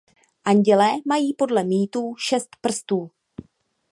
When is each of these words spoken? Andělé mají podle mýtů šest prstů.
Andělé 0.45 0.91
mají 1.07 1.33
podle 1.33 1.63
mýtů 1.63 2.15
šest 2.17 2.49
prstů. 2.61 3.11